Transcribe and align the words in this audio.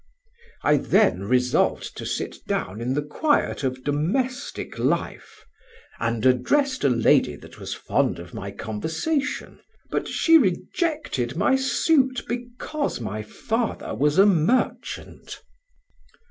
I 0.63 0.77
then 0.77 1.25
resolved 1.25 1.95
to 1.97 2.07
sit 2.07 2.37
down 2.47 2.81
in 2.81 2.95
the 2.95 3.03
quiet 3.03 3.63
of 3.63 3.83
domestic 3.83 4.79
life, 4.79 5.45
and 5.99 6.25
addressed 6.25 6.83
a 6.83 6.89
lady 6.89 7.35
that 7.35 7.59
was 7.59 7.75
fond 7.75 8.17
of 8.17 8.33
my 8.33 8.49
conversation, 8.49 9.59
but 9.91 10.09
rejected 10.27 11.35
my 11.35 11.55
suit 11.55 12.23
because 12.27 12.99
my 12.99 13.21
father 13.21 13.93
was 13.93 14.17
a 14.17 14.25
merchant. 14.25 15.39